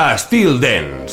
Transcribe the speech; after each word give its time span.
a 0.00 0.16
Still 0.16 0.58
Dance. 0.58 1.12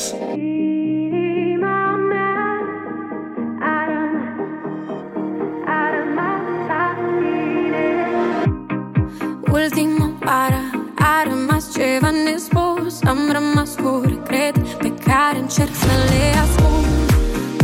Ultima 9.52 10.12
oară 10.26 10.60
a 10.94 11.22
rămas 11.28 11.72
ceva 11.72 12.10
nespus. 12.10 13.02
Am 13.02 13.18
rămas 13.32 13.74
cu 13.74 14.02
regret 14.04 14.68
pe 14.68 14.94
care 15.04 15.38
încerc 15.38 15.74
să 15.74 15.92
le 16.08 16.38
ascund. 16.38 16.86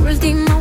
Ultima 0.05 0.61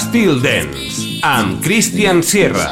Estil 0.00 0.40
Dance 0.40 1.18
amb 1.20 1.60
Christian 1.60 2.22
Sierra. 2.24 2.68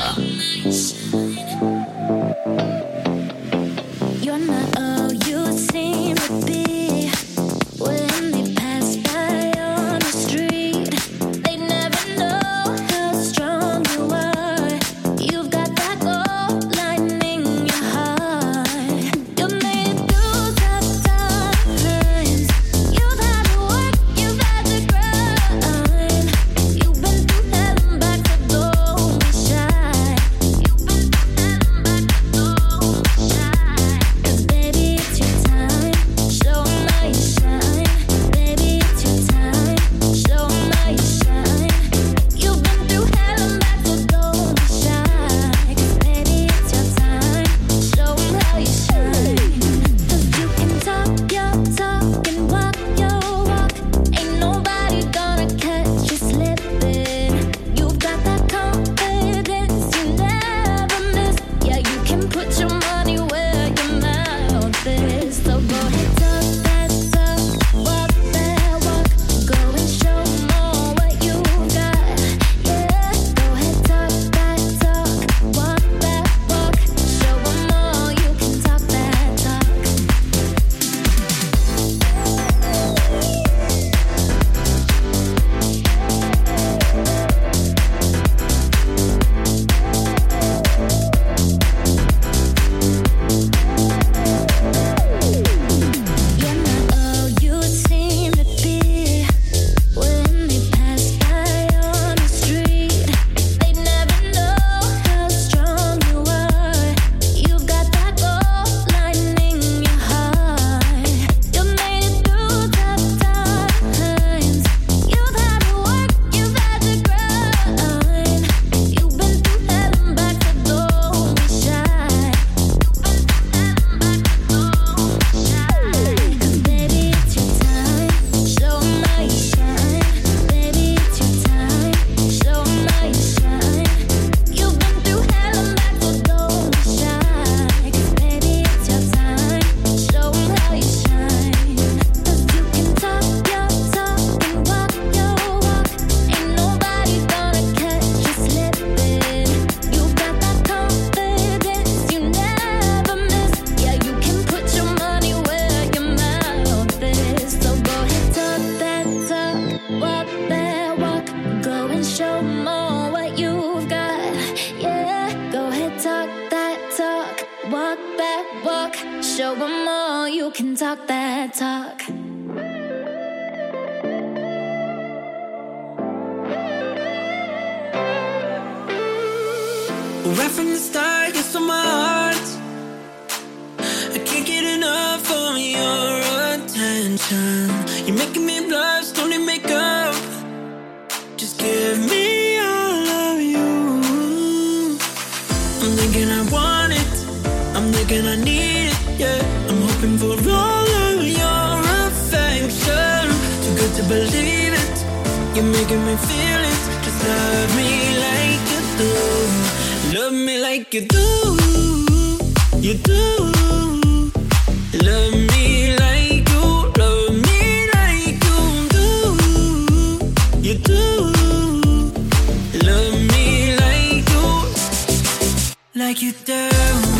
Like 226.08 226.22
you 226.22 226.32
do. 226.32 227.17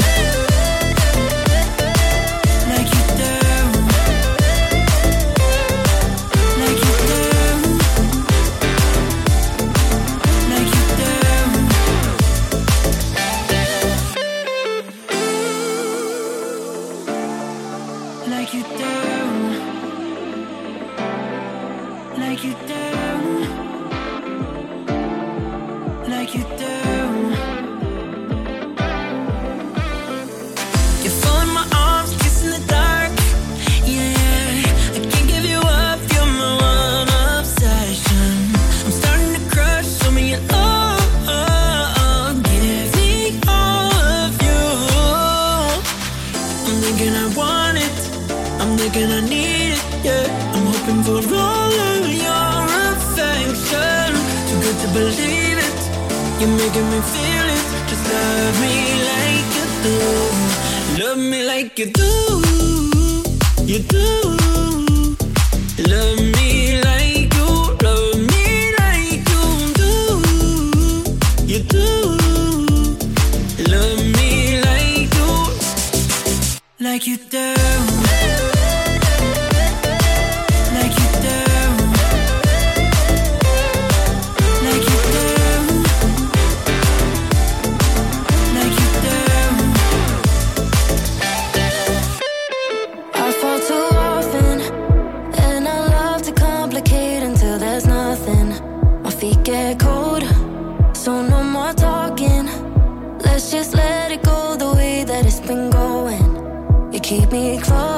Keep 107.09 107.33
me 107.33 107.59
close. 107.59 107.98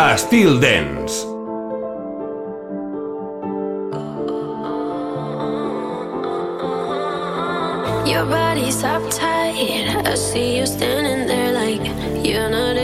Estil 0.00 0.58
Dance. 0.58 1.24
Your 8.08 8.24
body's 8.24 8.82
uptight. 8.82 10.06
I 10.06 10.14
see 10.14 10.56
you 10.56 10.64
standing 10.64 11.26
there 11.28 11.52
like 11.52 11.84
you're 12.26 12.48
not 12.48 12.79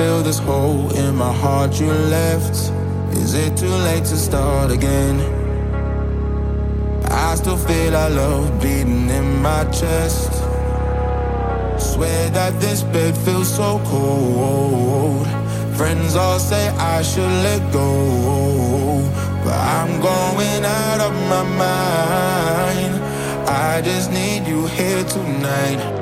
fill 0.00 0.22
this 0.22 0.38
hole 0.38 0.88
in 0.96 1.14
my 1.14 1.30
heart 1.30 1.78
you 1.78 1.92
left? 2.18 2.56
Is 3.22 3.34
it 3.34 3.54
too 3.54 3.76
late 3.88 4.06
to 4.12 4.16
start 4.16 4.70
again? 4.70 5.16
I 7.04 7.34
still 7.34 7.58
feel 7.58 7.94
our 7.94 8.08
love 8.08 8.48
beating 8.62 9.10
in 9.18 9.42
my 9.42 9.62
chest. 9.78 10.32
Swear 11.90 12.30
that 12.30 12.52
this 12.62 12.82
bed 12.94 13.14
feels 13.14 13.54
so 13.60 13.78
cold. 13.92 15.26
Friends 15.76 16.16
all 16.16 16.38
say 16.38 16.68
I 16.96 17.02
should 17.02 17.34
let 17.48 17.62
go. 17.70 17.90
But 19.44 19.58
I'm 19.78 19.92
going 20.00 20.62
out 20.82 21.00
of 21.08 21.14
my 21.32 21.44
mind. 21.64 22.94
I 23.68 23.82
just 23.84 24.10
need 24.10 24.48
you 24.48 24.66
here 24.66 25.04
tonight. 25.04 25.99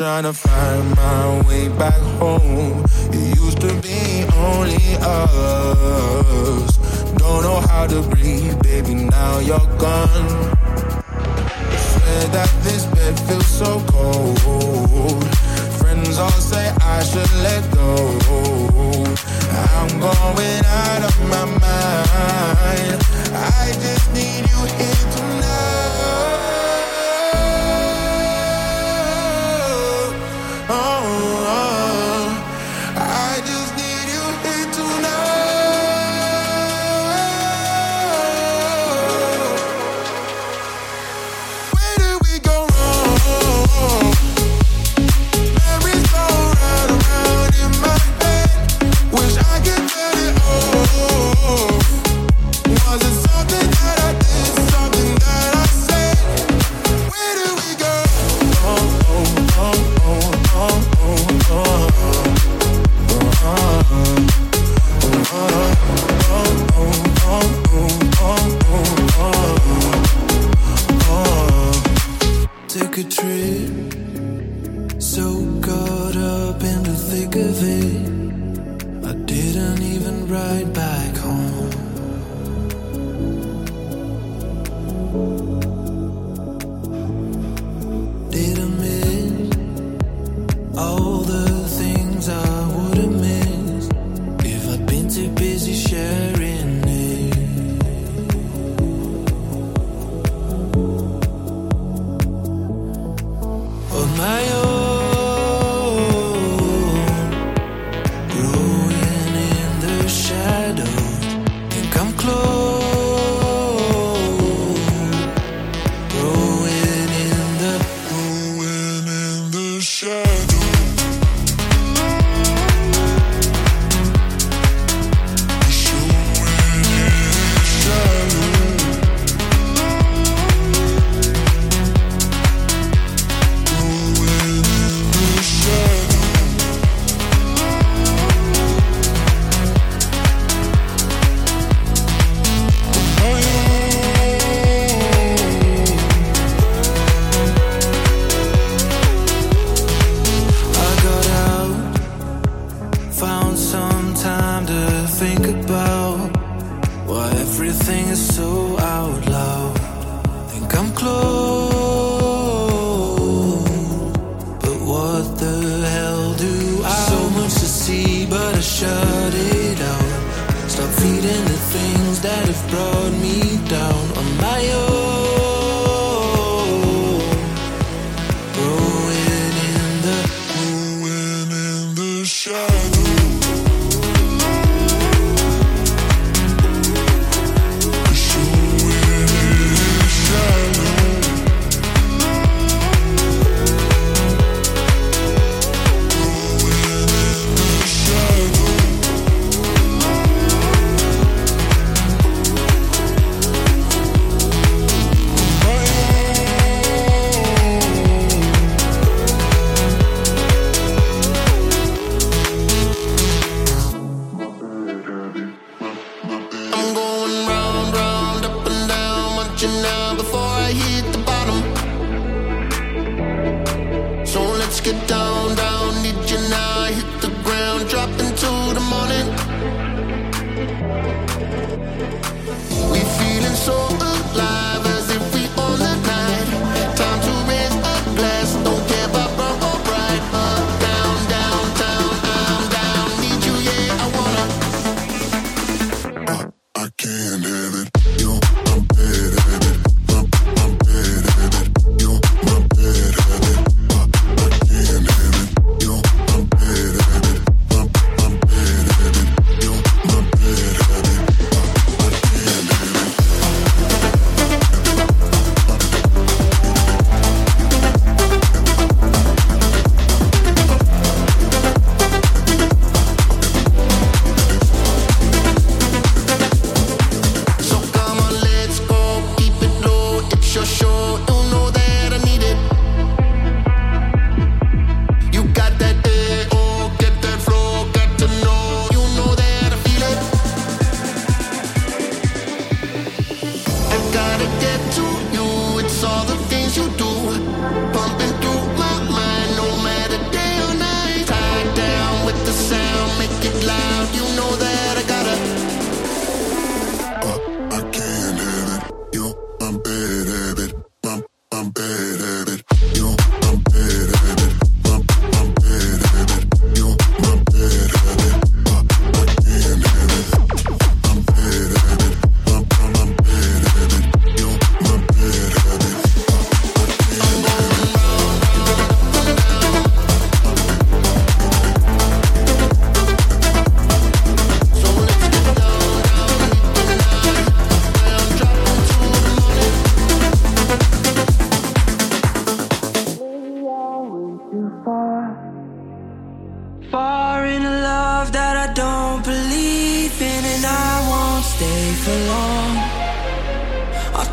trying 0.00 0.22
to 0.22 0.32
find 0.32 0.96
my 0.96 1.46
way 1.46 1.68
back 1.68 2.00
home. 2.18 2.82
It 3.12 3.36
used 3.36 3.60
to 3.60 3.68
be 3.82 4.24
only 4.34 4.96
us. 4.98 6.78
Don't 7.18 7.42
know 7.42 7.60
how 7.68 7.86
to 7.86 8.00
breathe, 8.08 8.58
baby. 8.62 8.94
Now 8.94 9.40
you're 9.40 9.58
gone. 9.76 10.56
Swear 11.90 12.22
that 12.32 12.50
this. 12.62 12.86
Baby 12.86 13.09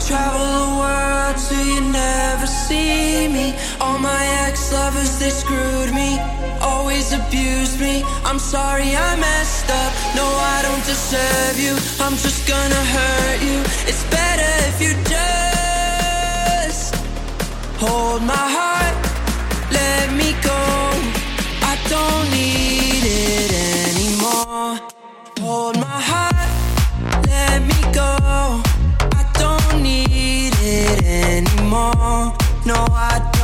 travel 0.07 0.39
the 0.39 0.69
world 0.79 1.37
so 1.37 1.55
you 1.71 1.81
never 1.81 2.47
see 2.47 3.27
me. 3.27 3.53
All 3.81 3.99
my 3.99 4.23
ex 4.47 4.71
lovers, 4.71 5.19
they 5.19 5.29
screwed 5.29 5.93
me, 5.93 6.17
always 6.61 7.11
abused 7.11 7.79
me. 7.81 8.03
I'm 8.23 8.39
sorry 8.39 8.95
I 8.95 9.15
messed 9.17 9.69
up. 9.69 9.91
No, 10.15 10.25
I 10.55 10.57
don't 10.67 10.85
deserve 10.85 11.55
you. 11.59 11.73
I'm 11.99 12.15
just 12.25 12.47
gonna 12.47 12.83
hurt 12.95 13.39
you. 13.49 13.59
It's 13.89 14.05
better 14.17 14.51
if 14.69 14.77
you 14.85 14.93
just 15.15 16.85
hold 17.83 18.21
my 18.23 18.45
heart, 18.55 18.76
No, 32.67 32.85
I 32.91 33.36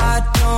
I 0.00 0.20
don't 0.34 0.57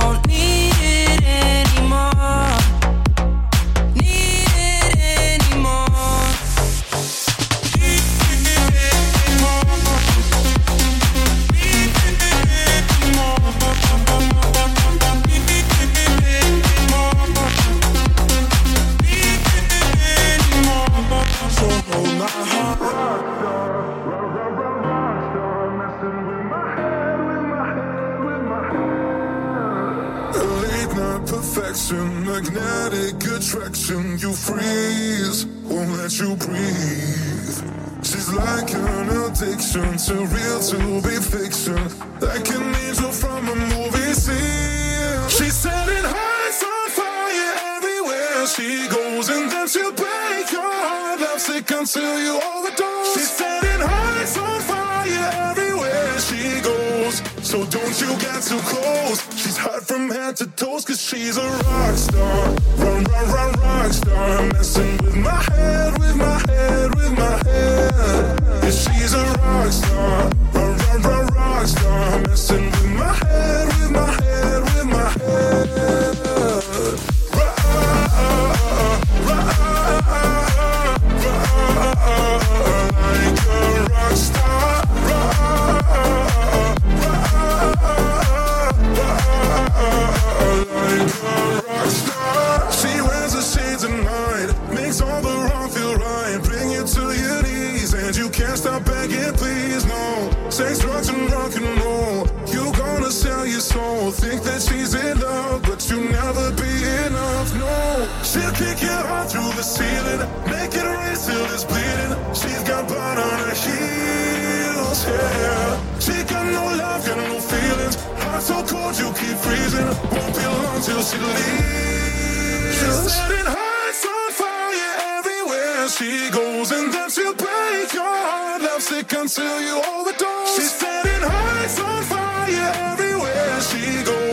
it's 111.53 111.63
bleeding. 111.65 112.13
She's 112.33 112.63
got 112.63 112.87
blood 112.87 113.17
on 113.17 113.37
her 113.43 113.55
heels, 113.63 114.99
yeah. 115.07 115.99
She 115.99 116.15
got 116.23 116.45
no 116.57 116.63
love, 116.81 117.05
got 117.05 117.17
no 117.17 117.39
feelings. 117.39 117.95
Heart 118.23 118.43
so 118.43 118.57
cold, 118.63 118.95
you 118.97 119.09
keep 119.19 119.37
freezing. 119.43 119.89
Won't 120.15 120.33
be 120.35 120.45
long 120.45 120.81
till 120.81 121.03
she 121.03 121.17
leaves. 121.17 122.77
She's 122.79 123.13
setting 123.13 123.49
hearts 123.55 124.03
on 124.15 124.29
fire 124.41 124.93
everywhere 125.17 125.89
she 125.89 126.29
goes, 126.31 126.71
and 126.71 126.93
then 126.93 127.09
she'll 127.09 127.35
break 127.35 127.93
your 127.93 128.15
heart. 128.29 128.61
Love 128.61 128.81
sick 128.81 129.11
until 129.13 129.61
you 129.61 129.75
overdose. 129.93 130.55
She's 130.55 130.71
setting 130.71 131.23
hearts 131.33 131.79
on 131.79 132.03
fire 132.03 132.71
everywhere 132.91 133.61
she 133.61 134.03
goes. 134.03 134.30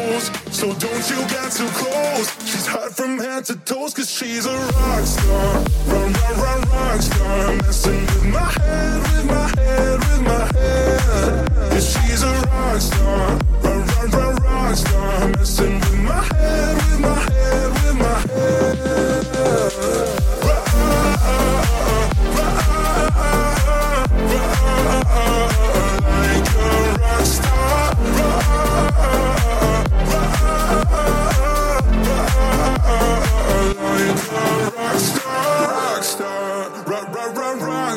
So 0.59 0.67
don't 0.75 1.09
you 1.09 1.19
get 1.29 1.53
too 1.53 1.69
close. 1.69 2.29
She's 2.45 2.67
hot 2.67 2.91
from 2.91 3.17
head 3.17 3.45
to 3.45 3.55
toes, 3.59 3.95
cause 3.95 4.11
she's 4.11 4.45
a 4.45 4.51
rock 4.51 5.05
star. 5.07 5.55
Run, 5.87 6.13
run, 6.13 6.41
run, 6.43 6.61
rock 6.63 7.01
star. 7.01 7.55
Messing 7.63 8.01
with 8.01 8.25
my 8.25 8.41
head, 8.41 9.01
with 9.03 9.27
my 9.27 9.47
head, 9.55 9.99
with 10.01 10.23
my 10.23 10.59
head. 10.59 11.49
Yeah, 11.55 11.79
she's 11.79 12.25
a 12.25 12.33
rock 12.51 12.81
star. 12.81 13.39
Run, 13.63 13.87
run, 13.87 14.11
run, 14.11 14.35
rock 14.43 14.75
star. 14.75 15.29
Messing 15.29 15.75
with 15.79 16.01
my 16.01 16.23
head, 16.35 16.75
with 16.75 17.01
my 17.07 17.15
head, 17.15 17.58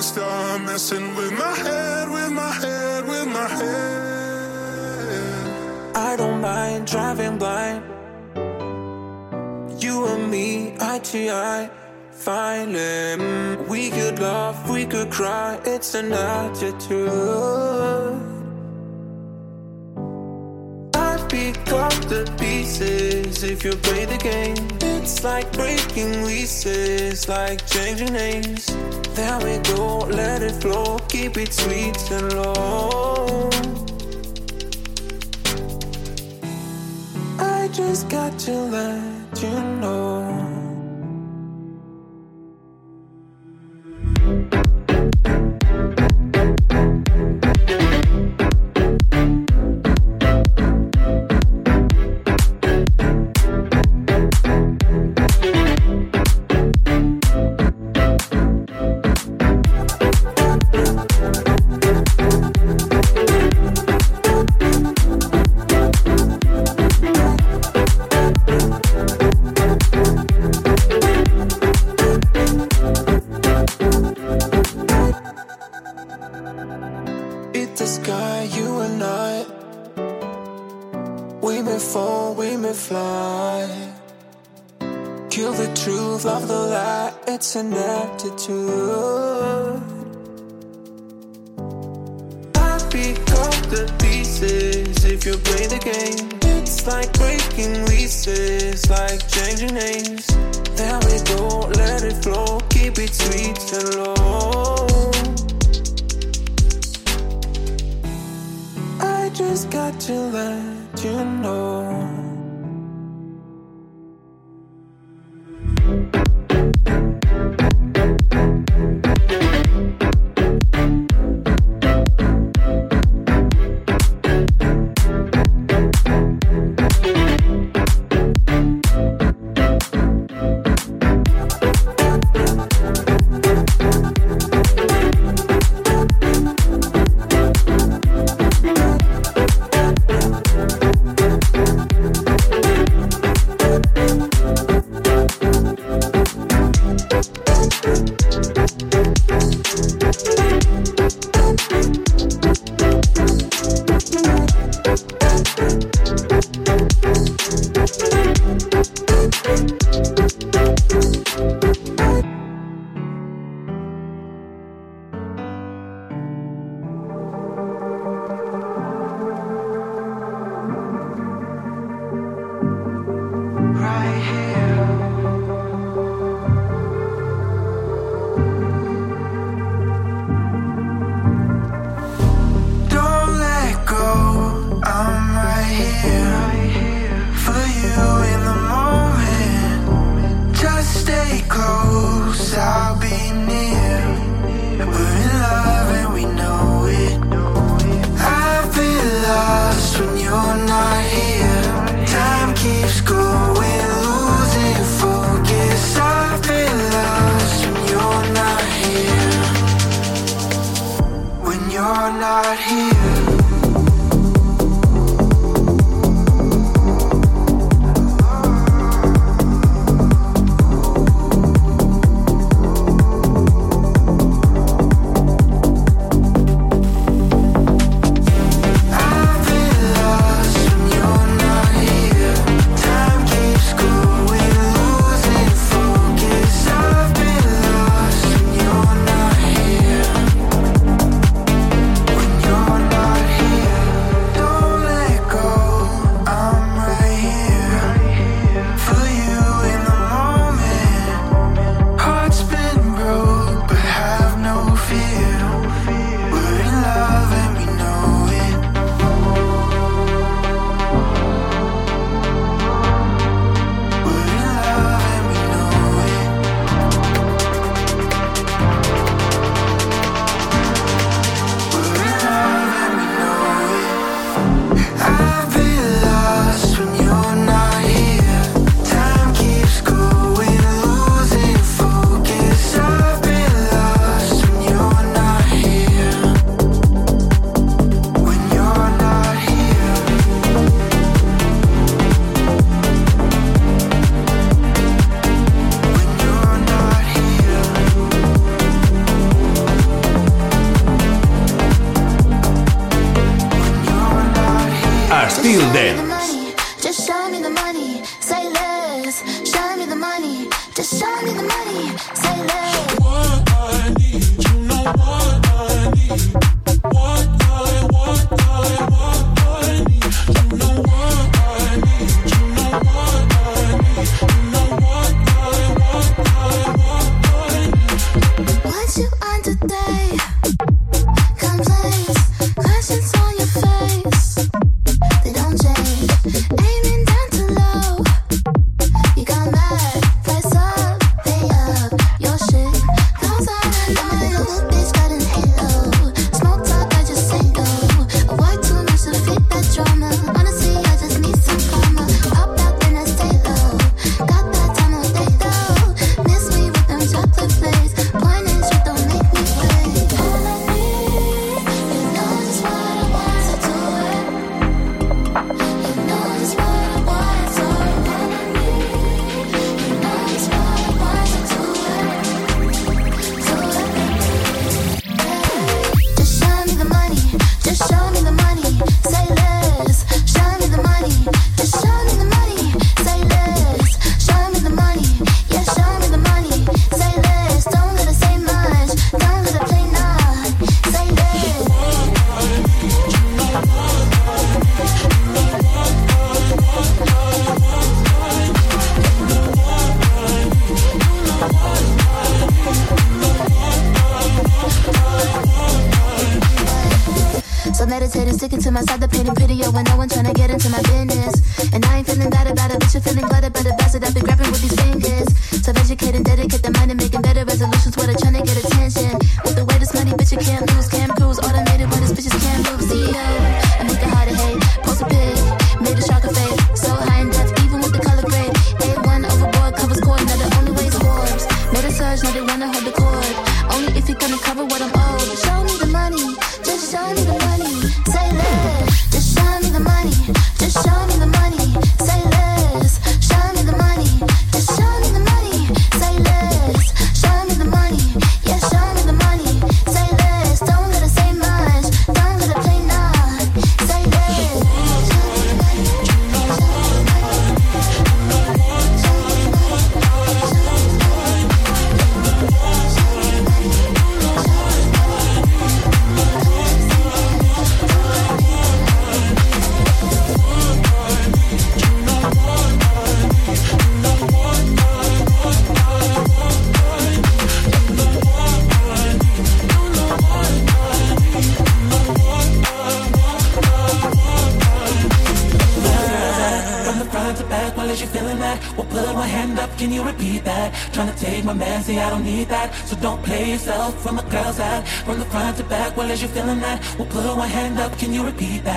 and 0.01 0.07
start 0.07 0.61
messing 0.61 1.15
with 1.15 1.31
my 1.37 1.53
head, 1.53 2.09
with 2.09 2.31
my 2.31 2.51
head, 2.51 3.07
with 3.07 3.27
my 3.27 3.47
head. 3.47 4.75
I 5.95 6.15
don't 6.15 6.41
mind 6.41 6.87
driving 6.87 7.37
blind. 7.37 7.83
You 9.79 10.07
and 10.07 10.31
me, 10.31 10.73
eye 10.79 10.99
to 11.09 11.29
eye. 11.29 11.69
Finally, 12.11 13.57
we 13.69 13.91
could 13.91 14.17
laugh, 14.19 14.67
we 14.69 14.85
could 14.87 15.11
cry. 15.11 15.59
It's 15.65 15.93
an 15.93 16.11
attitude. 16.13 17.11
Cut 21.72 22.01
the 22.09 22.30
pieces 22.38 23.43
if 23.43 23.63
you 23.63 23.72
play 23.72 24.03
the 24.03 24.17
game. 24.17 24.67
It's 24.82 25.24
like 25.24 25.49
breaking 25.53 26.26
leases, 26.26 27.30
like 27.30 27.65
changing 27.65 28.11
names. 28.11 28.65
There 29.15 29.39
we 29.39 29.57
go, 29.74 29.99
let 29.99 30.41
it 30.43 30.51
flow, 30.61 30.99
keep 31.07 31.38
it 31.38 31.53
sweet 31.53 31.95
and 32.11 32.34
low. 32.34 33.49
I 37.39 37.69
just 37.72 38.09
got 38.09 38.38
to 38.39 38.51
let 38.51 39.41
you 39.41 39.63
know. 39.80 40.61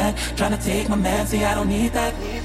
back. 0.05 0.37
Trying 0.37 0.59
take 0.59 0.89
my 0.89 0.97
man, 0.97 1.27
see, 1.27 1.45
I 1.45 1.55
don't 1.55 1.69
need 1.69 1.93
that. 1.93 2.13
Need. 2.21 2.43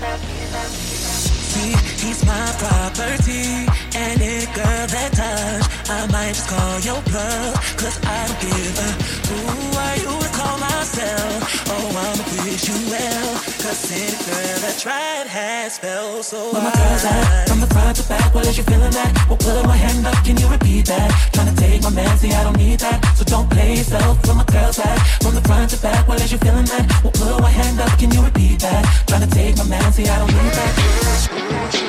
See, 1.49 1.73
he's 2.01 2.21
my 2.25 2.45
property, 2.61 3.65
and 3.97 4.21
it 4.21 4.47
girl 4.53 4.85
that 4.95 5.11
touch. 5.19 5.63
I 5.89 6.05
might 6.13 6.33
just 6.37 6.47
call 6.47 6.75
your 6.87 7.01
bluff, 7.09 7.55
cause 7.81 7.97
I 8.05 8.19
don't 8.27 8.39
give 8.45 8.75
a 8.85 8.89
who 9.27 9.39
are 9.83 9.97
you 10.03 10.13
to 10.23 10.29
call 10.37 10.57
myself. 10.61 11.39
Oh, 11.73 11.89
I'ma 12.05 12.23
wish 12.45 12.69
you 12.69 12.77
well, 12.93 13.33
cause 13.63 13.81
any 13.91 14.17
girl 14.29 14.57
that 14.63 14.75
tried 14.77 15.27
has 15.27 15.79
felt 15.79 16.23
so 16.23 16.53
Where 16.53 16.61
my 16.61 16.71
girl's 16.71 17.05
at, 17.05 17.49
from 17.49 17.59
the 17.61 17.67
front 17.67 17.97
to 17.97 18.03
back, 18.07 18.33
what 18.33 18.45
is 18.45 18.57
you 18.57 18.63
feeling 18.63 18.93
that? 18.93 19.11
Well, 19.27 19.37
pulling 19.37 19.67
my 19.67 19.75
hand 19.75 20.05
up, 20.05 20.23
can 20.23 20.37
you 20.37 20.47
repeat 20.47 20.85
that? 20.85 21.09
Tryna 21.33 21.57
take 21.57 21.81
my 21.81 21.89
man, 21.89 22.17
see, 22.17 22.31
I 22.31 22.43
don't 22.43 22.57
need 22.57 22.79
that. 22.79 23.01
Don't 23.29 23.47
play 23.47 23.75
yourself, 23.75 24.19
put 24.23 24.35
my 24.35 24.43
girls 24.45 24.77
back 24.77 25.21
From 25.21 25.35
the 25.35 25.41
front 25.41 25.69
to 25.69 25.77
back, 25.81 26.07
well 26.07 26.19
as 26.19 26.31
you 26.31 26.39
feeling 26.39 26.65
that 26.65 27.01
We'll 27.03 27.11
put 27.11 27.41
our 27.41 27.47
hand 27.47 27.79
up, 27.79 27.99
can 27.99 28.11
you 28.11 28.23
repeat 28.23 28.59
that? 28.61 28.83
Trying 29.07 29.21
to 29.21 29.35
take 29.35 29.55
my 29.57 29.65
man, 29.65 29.93
see 29.93 30.07
I 30.07 30.17
don't 30.17 30.33
need 30.33 30.51
that 30.53 31.88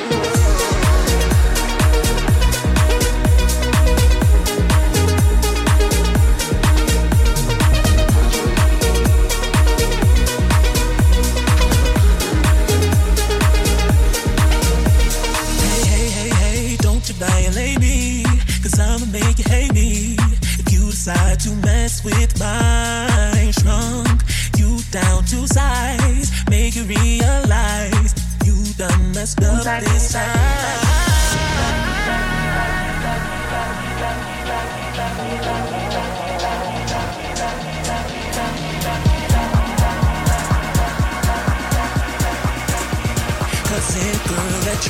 mess 21.61 22.03
with 22.03 22.39
my 22.39 23.51
trunk. 23.61 24.21
You 24.57 24.79
down 24.91 25.23
to 25.25 25.47
size, 25.47 26.31
make 26.49 26.75
you 26.75 26.83
realize 26.83 28.13
you 28.45 28.55
done 28.77 29.11
messed 29.13 29.41
up 29.43 29.63
this 29.83 30.13
time. 30.13 30.91
Girls 44.71 44.87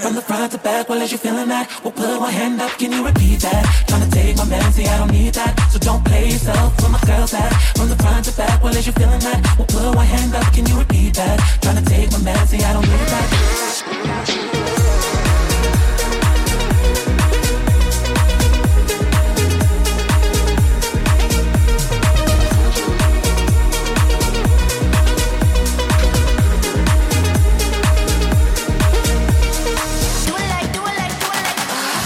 from 0.00 0.14
the 0.14 0.22
front 0.22 0.52
to 0.52 0.58
back, 0.58 0.88
well, 0.88 1.02
is 1.02 1.12
you 1.12 1.18
feeling 1.18 1.48
that? 1.48 1.68
We'll 1.84 1.92
put 1.92 2.18
one 2.18 2.32
hand 2.32 2.62
up, 2.62 2.70
can 2.78 2.92
you 2.92 3.04
repeat 3.04 3.40
that? 3.40 3.84
Trying 3.88 4.08
to 4.08 4.10
take 4.10 4.36
my 4.38 4.46
man, 4.46 4.72
see, 4.72 4.86
I 4.86 4.96
don't 4.96 5.12
need 5.12 5.34
that. 5.34 5.68
So 5.70 5.78
don't 5.78 6.02
play 6.02 6.30
yourself 6.30 6.80
when 6.80 6.92
my 6.92 7.00
girls 7.00 7.34
at. 7.34 7.52
From 7.76 7.90
the 7.90 7.96
front 7.96 8.24
to 8.24 8.32
back, 8.38 8.62
well, 8.62 8.74
is 8.74 8.86
you 8.86 8.92
feeling 8.94 9.20
that? 9.20 9.54
We'll 9.58 9.66
put 9.66 9.94
one 9.94 10.06
hand 10.06 10.34
up, 10.34 10.50
can 10.54 10.64
you 10.66 10.78
repeat 10.78 11.14
that? 11.16 11.38
Trying 11.60 11.84
to 11.84 11.90
take 11.90 12.10
my 12.10 12.18
man, 12.22 12.46
see, 12.46 12.62
I 12.62 12.72
don't 12.72 12.88
need 12.88 13.08
that. 13.12 14.59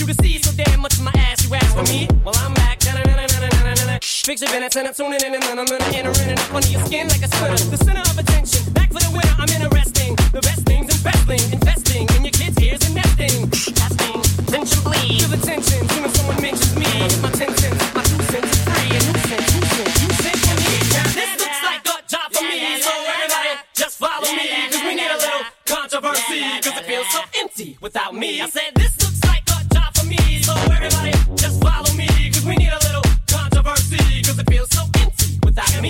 you 0.00 0.06
to 0.06 0.14
see 0.22 0.38
so 0.38 0.52
damn 0.52 0.80
much 0.80 0.98
in 0.98 1.04
my 1.04 1.12
ass. 1.16 1.44
You 1.44 1.54
ask 1.54 1.74
for 1.74 1.82
me? 1.92 2.08
Well, 2.24 2.34
I'm 2.38 2.54
back. 2.54 2.78
Fix 4.28 4.42
your 4.42 4.52
minutes 4.52 4.76
and 4.76 4.86
I'm 4.86 4.92
tuning 4.92 5.24
in 5.24 5.32
and 5.32 5.42
then 5.42 5.58
I'm 5.58 5.64
gonna 5.64 5.88
enter 5.96 6.12
in 6.20 6.28
and 6.28 6.38
up 6.38 6.52
under 6.52 6.68
your 6.68 6.84
skin 6.84 7.08
like 7.08 7.24
a 7.24 7.28
splinter. 7.32 7.64
The 7.64 7.80
center 7.80 8.04
of 8.04 8.18
attention. 8.18 8.60
Back 8.76 8.92
for 8.92 9.00
the 9.00 9.08
winner, 9.08 9.34
I'm 9.40 9.48
interesting. 9.48 10.16
The 10.36 10.44
best 10.44 10.68
things 10.68 10.92
investing, 10.92 11.40
investing 11.48 12.04
in 12.12 12.28
your 12.28 12.36
kids' 12.36 12.60
ears 12.60 12.84
and 12.84 12.92
nesting. 12.92 13.48
Testing, 13.72 14.20
tension 14.52 14.84
bleed. 14.84 15.24
Feel 15.24 15.32
attention. 15.32 15.80
tension 15.80 15.88
soon 15.88 16.04
as 16.04 16.12
someone 16.12 16.36
mentions 16.44 16.76
me. 16.76 16.92
My 17.24 17.32
ten 17.40 17.56
cents, 17.56 17.80
my 17.96 18.04
two 18.04 18.20
cents 18.28 18.52
is 18.52 18.60
free. 18.68 18.90
And 19.00 19.04
you 19.08 19.16
cent, 19.32 19.44
you 19.48 19.62
cent, 19.64 19.92
you 19.96 20.10
cent 20.20 20.38
for 20.44 20.56
me. 20.60 20.76
Now 20.92 21.08
this 21.08 21.32
looks 21.40 21.60
like 21.64 21.84
a 21.88 21.96
job 22.04 22.28
for 22.28 22.44
me. 22.44 22.60
So 22.84 22.92
everybody, 22.92 23.52
just 23.72 23.96
follow 23.96 24.28
me. 24.28 24.44
Cause 24.68 24.84
we 24.84 24.92
need 24.92 25.08
a 25.08 25.16
little 25.24 25.44
controversy. 25.64 26.44
Cause 26.60 26.76
it 26.76 26.84
feels 26.84 27.08
so 27.16 27.24
empty 27.40 27.80
without 27.80 28.12
me. 28.12 28.44
I 28.44 28.48
said 28.52 28.76
this 28.76 28.92
looks 29.00 29.17
just 31.36 31.60
follow 31.62 31.92
me, 31.94 32.08
cause 32.32 32.44
we 32.44 32.56
need 32.56 32.72
a 32.72 32.78
little 32.78 33.02
controversy, 33.26 34.22
cause 34.22 34.38
it 34.38 34.48
feels 34.48 34.70
so 34.70 34.84
empty 34.98 35.38
without 35.44 35.82
me. 35.82 35.88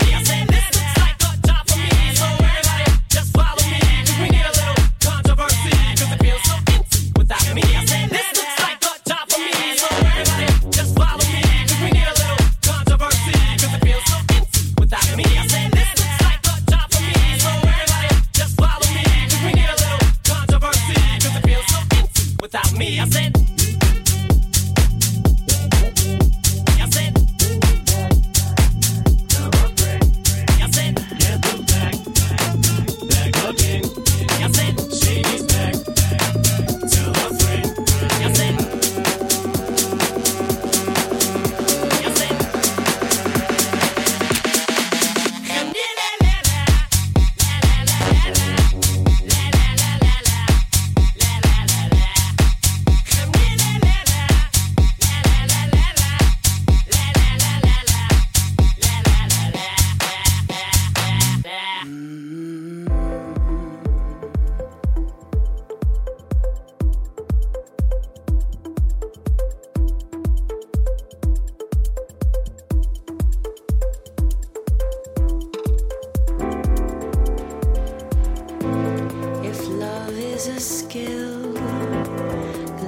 a 80.49 80.59
skill. 80.59 81.53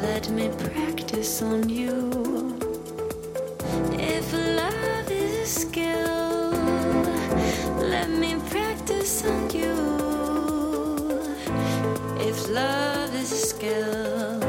Let 0.01 0.29
me 0.29 0.49
practice 0.57 1.41
on 1.41 1.69
you. 1.69 2.57
If 3.93 4.33
love 4.33 5.11
is 5.11 5.33
a 5.39 5.45
skill, 5.61 6.51
let 7.93 8.09
me 8.09 8.35
practice 8.49 9.25
on 9.25 9.49
you. 9.49 9.75
If 12.19 12.49
love 12.49 13.13
is 13.15 13.31
a 13.31 13.41
skill, 13.51 14.39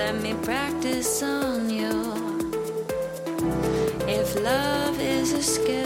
let 0.00 0.14
me 0.22 0.34
practice 0.42 1.22
on 1.22 1.70
you. 1.70 1.94
If 4.06 4.34
love 4.42 5.00
is 5.00 5.32
a 5.32 5.42
skill, 5.42 5.85